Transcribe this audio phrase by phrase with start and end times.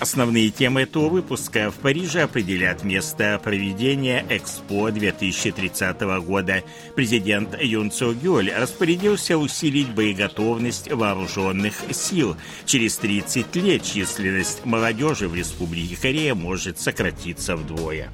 [0.00, 6.62] Основные темы этого выпуска в Париже определят место проведения Экспо 2030 года.
[6.94, 12.36] Президент Юн Цо Гёль распорядился усилить боеготовность вооруженных сил.
[12.64, 18.12] Через 30 лет численность молодежи в Республике Корея может сократиться вдвое.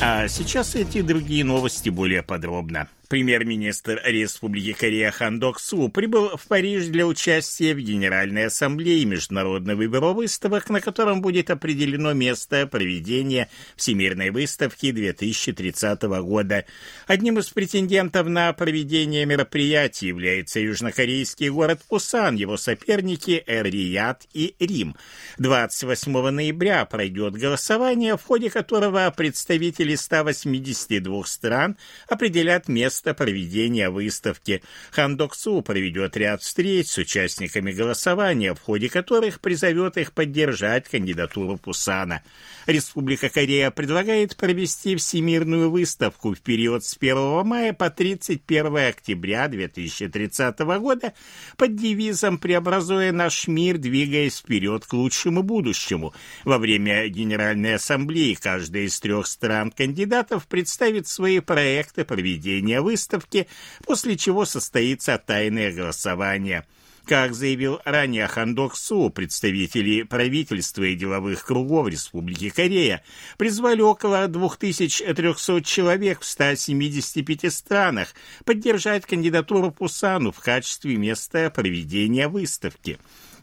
[0.00, 2.88] А сейчас эти другие новости более подробно.
[3.08, 9.86] Премьер-министр Республики Корея Хан Док Су прибыл в Париж для участия в Генеральной Ассамблее Международного
[9.86, 16.66] бюро выставок, на котором будет определено место проведения Всемирной выставки 2030 года.
[17.06, 24.96] Одним из претендентов на проведение мероприятий является южнокорейский город Пусан, его соперники Эр-Рияд и Рим.
[25.38, 34.60] 28 ноября пройдет голосование, в ходе которого представители 182 стран определят место место проведения выставки.
[34.90, 40.88] Хан Док Су проведет ряд встреч с участниками голосования, в ходе которых призовет их поддержать
[40.88, 42.22] кандидатуру Пусана.
[42.66, 50.58] Республика Корея предлагает провести всемирную выставку в период с 1 мая по 31 октября 2030
[50.80, 51.14] года
[51.56, 56.14] под девизом «Преобразуя наш мир, двигаясь вперед к лучшему будущему».
[56.44, 63.46] Во время Генеральной Ассамблеи каждая из трех стран-кандидатов представит свои проекты проведения выставки,
[63.84, 66.64] после чего состоится тайное голосование.
[67.04, 73.02] Как заявил ранее Хандок Су, представители правительства и деловых кругов Республики Корея
[73.36, 78.14] призвали около 2300 человек в 175 странах
[78.44, 82.98] поддержать кандидатуру Пусану в качестве места проведения выставки.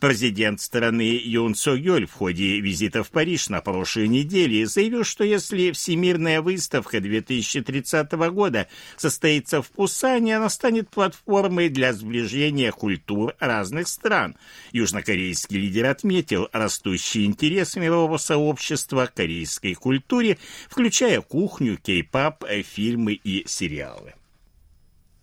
[0.00, 5.24] Президент страны Юн Со Йоль в ходе визита в Париж на прошлой неделе заявил, что
[5.24, 8.66] если Всемирная выставка 2030 года
[8.96, 14.36] состоится в Пусане, она станет платформой для сближения культур разных стран.
[14.72, 20.38] Южнокорейский лидер отметил растущий интерес мирового сообщества к корейской культуре,
[20.70, 24.14] включая кухню, кей-пап, фильмы и сериалы.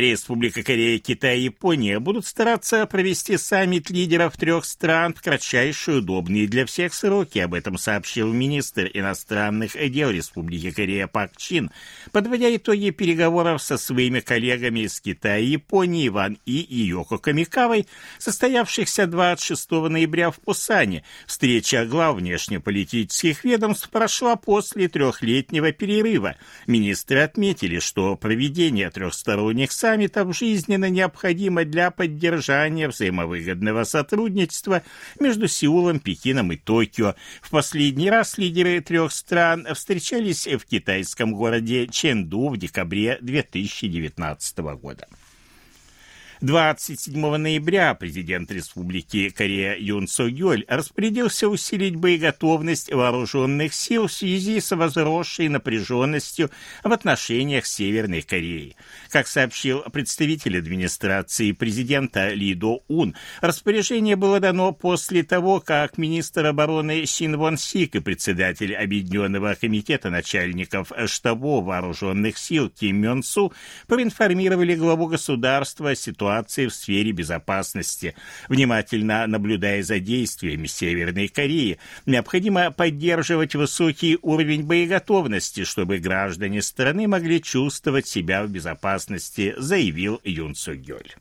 [0.00, 6.46] Республика Корея, Китай и Япония будут стараться провести саммит лидеров трех стран в кратчайшие удобные
[6.46, 7.38] для всех сроки.
[7.38, 11.70] Об этом сообщил министр иностранных дел Республики Корея Пак Чин,
[12.12, 17.86] подводя итоги переговоров со своими коллегами из Китая и Японии Ван И и Йоко Камикавой,
[18.18, 21.04] состоявшихся 26 ноября в Пусане.
[21.26, 26.36] Встреча глав внешнеполитических ведомств прошла после трехлетнего перерыва.
[26.66, 34.82] Министры отметили, что проведение трехсторонних саммитов саммитов жизненно необходимо для поддержания взаимовыгодного сотрудничества
[35.18, 37.14] между Сеулом, Пекином и Токио.
[37.40, 45.08] В последний раз лидеры трех стран встречались в китайском городе Ченду в декабре 2019 года.
[46.40, 54.60] 27 ноября президент Республики Корея Юн Со Гёль распорядился усилить боеготовность вооруженных сил в связи
[54.60, 56.50] с возросшей напряженностью
[56.84, 58.76] в отношениях с Северной Кореей.
[59.10, 66.46] Как сообщил представитель администрации президента Ли До Ун, распоряжение было дано после того, как министр
[66.46, 73.52] обороны Син Вон Сик и председатель Объединенного комитета начальников штабов вооруженных сил Ким Мён Су
[73.88, 78.14] проинформировали главу государства о ситуации ситуации в сфере безопасности.
[78.48, 87.42] Внимательно наблюдая за действиями Северной Кореи, необходимо поддерживать высокий уровень боеготовности, чтобы граждане страны могли
[87.42, 91.14] чувствовать себя в безопасности, заявил Юн Сугёль.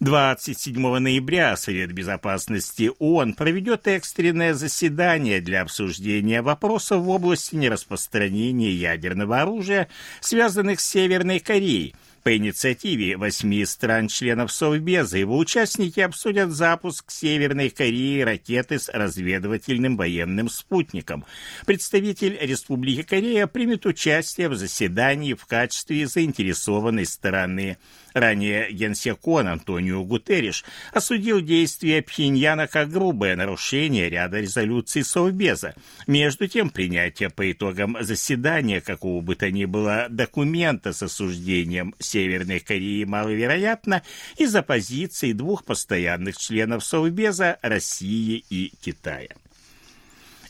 [0.00, 9.42] 27 ноября Совет Безопасности ООН проведет экстренное заседание для обсуждения вопросов в области нераспространения ядерного
[9.42, 9.88] оружия,
[10.22, 18.20] связанных с Северной Кореей– по инициативе восьми стран-членов Совбеза его участники обсудят запуск Северной Кореи
[18.20, 21.24] ракеты с разведывательным военным спутником.
[21.64, 27.78] Представитель Республики Корея примет участие в заседании в качестве заинтересованной стороны.
[28.14, 35.74] Ранее генсек ООН Антонио Гутерриш осудил действия Пхеньяна как грубое нарушение ряда резолюций Совбеза.
[36.06, 42.60] Между тем, принятие по итогам заседания какого бы то ни было документа с осуждением Северной
[42.60, 44.02] Кореи маловероятно
[44.36, 49.28] из-за позиций двух постоянных членов Совбеза России и Китая.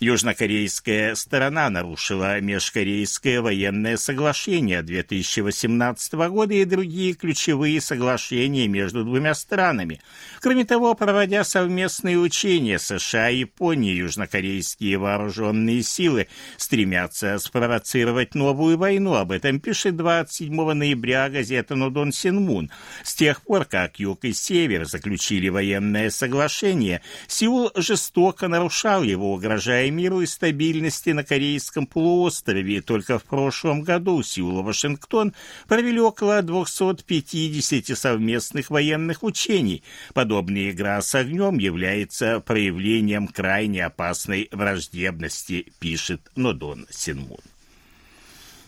[0.01, 10.01] Южнокорейская сторона нарушила межкорейское военное соглашение 2018 года и другие ключевые соглашения между двумя странами.
[10.41, 19.17] Кроме того, проводя совместные учения США и Японии, южнокорейские вооруженные силы стремятся спровоцировать новую войну.
[19.17, 22.71] Об этом пишет 27 ноября газета «Нодон Синмун».
[23.05, 29.90] С тех пор, как Юг и Север заключили военное соглашение, Сеул жестоко нарушал его, угрожая
[29.91, 32.81] миру и стабильности на Корейском полуострове.
[32.81, 35.35] Только в прошлом году Сеул и Вашингтон
[35.69, 39.83] провели около 250 совместных военных учений.
[40.15, 47.41] Подобная игра с огнем является проявлением крайне опасной враждебности, пишет Нодон Синмун.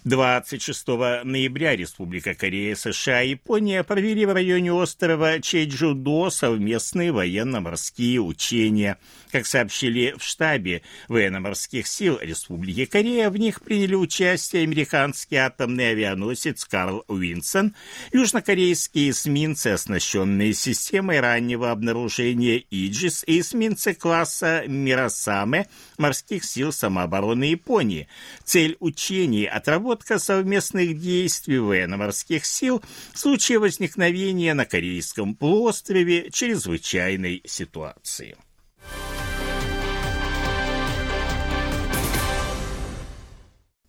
[0.04, 0.88] 26
[1.22, 8.98] ноября Республика Корея, США и Япония провели в районе острова Чеджудо совместные военно-морские учения.
[9.30, 16.64] Как сообщили в штабе военно-морских сил Республики Корея, в них приняли участие американский атомный авианосец
[16.64, 17.76] Карл Уинсон,
[18.12, 28.08] южнокорейские эсминцы, оснащенные системой раннего обнаружения Иджис и эсминцы класса Мирасаме морских сил самообороны Японии.
[28.44, 37.42] Цель учений– отработать разработка совместных действий военно-морских сил в случае возникновения на Корейском полуострове чрезвычайной
[37.44, 38.36] ситуации.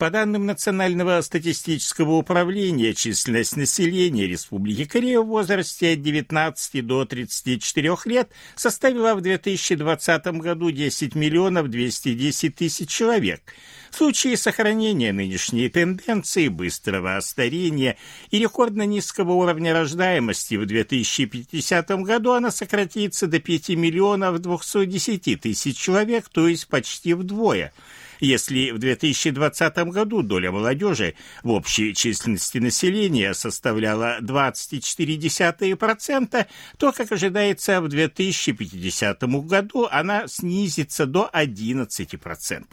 [0.03, 7.95] По данным Национального статистического управления, численность населения Республики Корея в возрасте от 19 до 34
[8.03, 13.43] лет составила в 2020 году 10 миллионов 210 тысяч человек.
[13.91, 17.95] В случае сохранения нынешней тенденции быстрого старения
[18.29, 25.77] и рекордно низкого уровня рождаемости в 2050 году она сократится до 5 миллионов 210 тысяч
[25.77, 27.71] человек, то есть почти вдвое–
[28.23, 36.47] если в 2020 году доля молодежи в общей численности населения составляла 24%,
[36.77, 42.63] то, как ожидается, в 2050 году она снизится до 11%.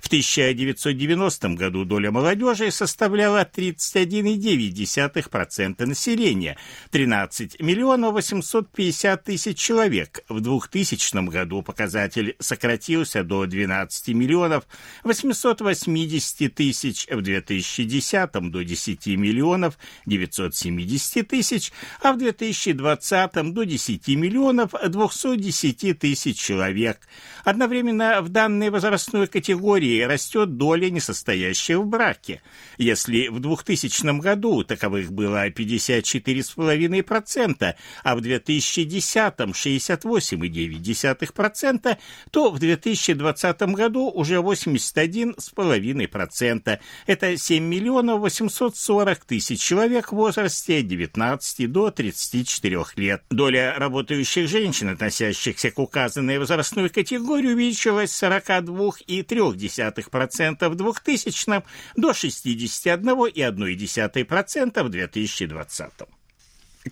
[0.00, 6.56] В 1990 году доля молодежи составляла 31,9% населения,
[6.90, 10.24] 13 миллионов 850 тысяч человек.
[10.30, 14.64] В 2000 году показатель сократился до 12 миллионов
[15.04, 21.72] 880 тысяч в 2010 до 10 миллионов 970 тысяч,
[22.02, 27.00] а в 2020 до 10 миллионов 210 тысяч человек.
[27.44, 32.42] Одновременно в данной возрастной категории растет доля несостоящих в браке.
[32.78, 41.96] Если в 2000 году таковых было 54,5%, а в 2010 68,9%,
[42.30, 46.78] то в 2020 году уже 80 71,5%.
[47.06, 53.22] Это 7 миллионов 840 тысяч человек в возрасте от 19 до 34 лет.
[53.30, 61.62] Доля работающих женщин, относящихся к указанной возрастной категории, увеличилась с 42,3% в 2000
[61.96, 66.15] до 61,1% в 2020.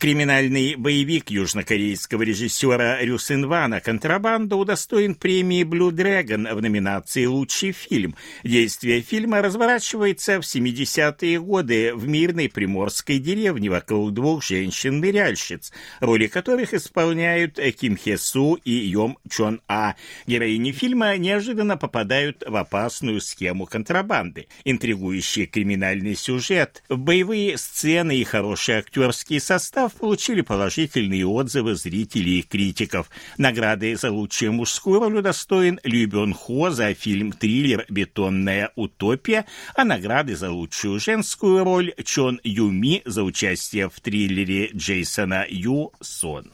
[0.01, 8.17] Криминальный боевик южнокорейского режиссера Рю Синвана «Контрабанда» удостоен премии «Блю Дрэгон» в номинации «Лучший фильм».
[8.43, 16.75] Действие фильма разворачивается в 70-е годы в мирной приморской деревне вокруг двух женщин-ныряльщиц, роли которых
[16.75, 19.95] исполняют Ким Хе Су и Йом Чон А.
[20.27, 24.49] Героини фильма неожиданно попадают в опасную схему контрабанды.
[24.65, 32.43] Интригующий криминальный сюжет, боевые сцены и хороший актерский состав состав получили положительные отзывы зрителей и
[32.43, 33.11] критиков.
[33.39, 40.37] Награды за лучшую мужскую роль удостоен Лю Бён Хо за фильм-триллер «Бетонная утопия», а награды
[40.37, 46.51] за лучшую женскую роль Чон Юми за участие в триллере Джейсона Ю «Сон».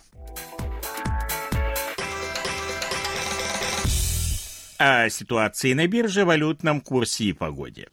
[4.79, 7.89] О ситуации на бирже, валютном курсе и погоде.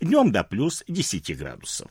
[0.00, 1.90] днем до плюс 10 градусов.